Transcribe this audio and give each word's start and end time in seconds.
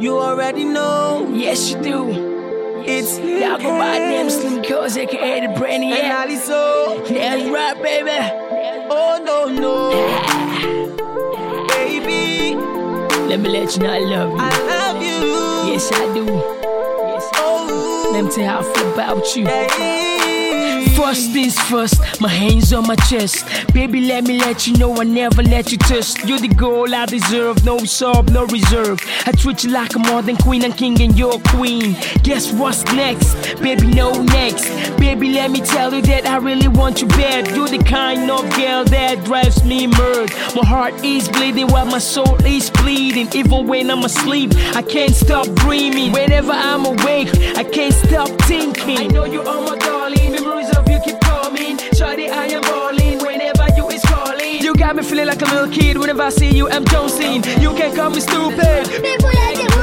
You 0.00 0.18
already 0.18 0.64
know. 0.64 1.28
Yes, 1.32 1.70
you 1.70 1.82
do. 1.82 2.82
It's 2.88 3.18
Y'all 3.18 3.58
go 3.58 3.70
by 3.78 3.98
the 3.98 4.06
name 4.06 4.26
Slimkelz, 4.28 4.96
aka 4.96 5.40
the 5.46 5.48
Brainy. 5.58 5.92
And 5.92 5.98
Yeah, 5.98 6.24
Hallyso. 6.26 7.08
that's 7.08 7.44
right, 7.50 7.82
baby. 7.82 8.10
Oh 8.90 9.18
no 9.24 9.48
no. 9.48 9.90
Baby, 11.68 12.54
Let 13.28 13.40
me 13.40 13.48
let 13.48 13.74
you 13.76 13.82
know 13.82 13.92
I 13.92 13.98
love 13.98 14.30
you. 14.32 14.38
I 14.38 14.50
love 14.66 15.02
you. 15.02 15.72
Yes, 15.72 15.90
I 15.92 16.14
do. 16.14 16.24
Yes, 16.24 17.30
I 17.32 17.36
Oh. 17.38 18.10
Let 18.12 18.24
me 18.24 18.30
tell 18.30 18.44
you 18.44 18.50
how 18.50 18.60
I 18.60 18.62
feel 18.74 18.92
about 18.92 19.36
you. 19.36 19.46
Hey. 19.46 20.15
First 20.94 21.32
things 21.32 21.58
first, 21.58 22.20
my 22.20 22.28
hands 22.28 22.72
on 22.72 22.86
my 22.86 22.96
chest. 22.96 23.44
Baby, 23.72 24.02
let 24.02 24.24
me 24.24 24.38
let 24.38 24.66
you 24.66 24.76
know 24.76 24.96
I 25.00 25.04
never 25.04 25.42
let 25.42 25.72
you 25.72 25.78
test. 25.78 26.26
You're 26.26 26.38
the 26.38 26.48
girl 26.48 26.94
I 26.94 27.06
deserve, 27.06 27.64
no 27.64 27.78
sub, 27.78 28.30
no 28.30 28.46
reserve. 28.46 29.00
I 29.26 29.32
treat 29.32 29.64
you 29.64 29.70
like 29.70 29.94
a 29.94 29.98
more 29.98 30.22
than 30.22 30.36
queen 30.36 30.64
and 30.64 30.76
king, 30.76 31.00
and 31.02 31.18
you're 31.18 31.38
queen. 31.48 31.96
Guess 32.22 32.52
what's 32.52 32.84
next? 32.94 33.34
Baby, 33.60 33.88
no 33.88 34.22
next. 34.22 34.68
Baby, 34.98 35.30
let 35.30 35.50
me 35.50 35.60
tell 35.60 35.92
you 35.92 36.02
that 36.02 36.26
I 36.26 36.38
really 36.38 36.68
want 36.68 37.02
you 37.02 37.08
bad. 37.08 37.48
You're 37.54 37.68
the 37.68 37.82
kind 37.84 38.30
of 38.30 38.42
girl 38.56 38.84
that 38.84 39.24
drives 39.24 39.64
me 39.64 39.86
mad. 39.86 40.32
My 40.54 40.64
heart 40.64 40.94
is 41.04 41.28
bleeding 41.28 41.68
while 41.68 41.86
my 41.86 41.98
soul 41.98 42.36
is 42.44 42.70
bleeding. 42.70 43.28
Even 43.34 43.66
when 43.66 43.90
I'm 43.90 44.04
asleep, 44.04 44.52
I 44.74 44.82
can't 44.82 45.14
stop 45.14 45.46
dreaming. 45.54 46.12
Whenever 46.12 46.52
I'm 46.52 46.84
awake, 46.86 47.28
I 47.56 47.64
can't 47.64 47.94
stop 47.94 48.28
thinking. 48.42 48.98
I 48.98 49.06
know 49.08 49.24
you 49.24 49.42
are 49.42 49.62
my 49.62 49.75
got 54.86 54.94
me 54.94 55.02
feeling 55.02 55.26
like 55.26 55.42
a 55.42 55.44
little 55.46 55.68
kid 55.68 55.98
whenever 55.98 56.22
I 56.22 56.28
see 56.28 56.56
you. 56.56 56.68
I'm 56.68 56.84
jonesing. 56.84 57.44
You 57.60 57.74
can 57.74 57.94
call 57.96 58.10
me 58.10 58.20
stupid. 58.20 58.86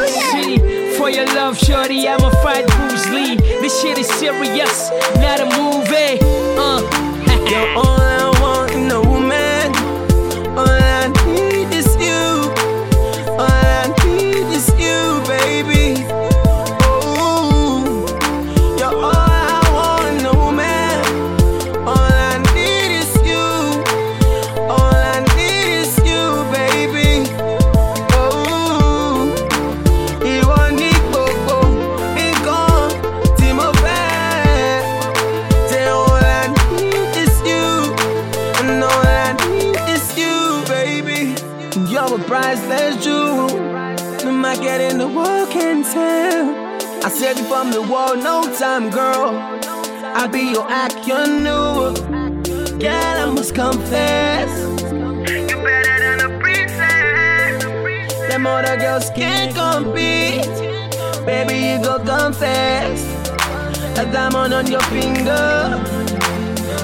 See, 0.08 0.98
for 0.98 1.10
your 1.10 1.26
love, 1.36 1.58
shorty, 1.58 2.08
I'ma 2.08 2.30
fight 2.42 2.66
Bruce 2.68 3.10
Lee. 3.10 3.36
This 3.36 3.82
shit 3.82 3.98
is 3.98 4.08
serious, 4.08 4.92
not 5.18 5.42
a 5.42 5.46
movie. 5.58 6.20
Uh. 6.58 7.03
A 42.14 42.20
priceless 42.26 43.04
jewel. 43.04 43.48
No 44.24 44.32
matter 44.32 44.62
get 44.62 44.82
in 44.82 45.00
the 45.00 45.08
world 45.08 45.50
can 45.50 45.84
tell. 45.84 46.54
I 47.04 47.10
saved 47.10 47.40
you 47.40 47.46
from 47.46 47.72
the 47.72 47.82
wall, 47.82 48.16
no 48.16 48.44
time, 48.56 48.92
girl. 48.92 49.32
I'll 50.16 50.28
be 50.28 50.52
your 50.52 50.70
action 50.70 51.44
new. 51.44 51.94
Girl, 52.78 53.16
I 53.24 53.26
must 53.34 53.56
confess. 53.56 54.52
You're 55.50 55.64
better 55.64 55.98
than 56.06 56.20
a 56.22 56.40
princess. 56.40 57.64
Them 58.30 58.46
other 58.46 58.78
girls 58.78 59.10
can't 59.16 59.56
compete. 59.56 60.46
Baby, 61.26 61.56
you 61.66 61.78
go 61.82 61.98
confess. 61.98 63.02
A 63.98 64.06
diamond 64.12 64.54
on 64.54 64.68
your 64.68 64.84
finger. 64.94 65.82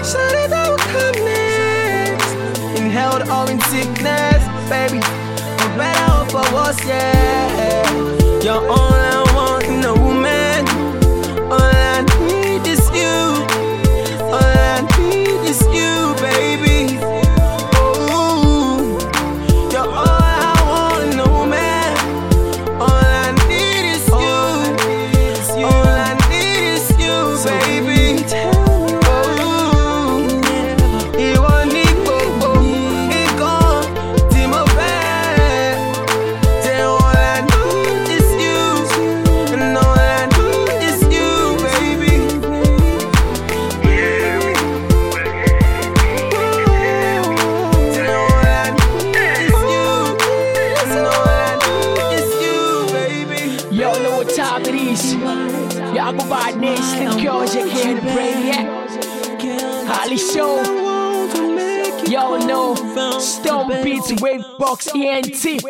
Shut 0.04 0.34
it 0.42 0.50
down, 0.50 0.78
come 0.78 1.24
next. 1.24 2.80
In 2.80 2.90
health 2.90 3.30
or 3.30 3.52
in 3.52 3.60
sickness, 3.62 4.42
baby. 4.70 5.29
For 5.60 5.70
better 5.78 6.12
or 6.14 6.26
for 6.30 6.54
worse, 6.54 6.86
yeah. 6.86 8.42
You're 8.42 8.66
all 8.70 9.29
Y'all 53.80 53.98
know 54.04 54.18
what 54.18 54.36
time 54.36 54.62
it 54.64 54.76
is. 54.76 55.14
Y'all 55.14 56.12
go 56.12 56.30
by 56.30 56.52
the 56.52 56.60
name 56.60 56.78
Slimkelz, 56.80 57.56
aka 57.56 57.94
the 57.94 58.02
Brainy. 58.02 58.48
Yeah. 58.48 59.88
Hallyso. 59.88 60.48
Y'all 62.10 62.46
know 62.46 62.76
Stone 63.22 63.82
Beats, 63.82 64.22
Wave 64.22 64.44
Box, 64.58 64.94
ENT. 64.94 65.64